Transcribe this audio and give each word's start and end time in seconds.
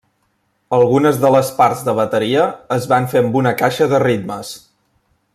Algunes 0.77 1.19
de 1.25 1.29
les 1.35 1.51
parts 1.59 1.83
de 1.89 1.93
bateria 1.99 2.47
es 2.79 2.87
van 2.93 3.05
fer 3.11 3.21
amb 3.25 3.37
una 3.43 3.53
caixa 3.63 3.89
de 3.95 4.01
ritmes. 4.05 4.55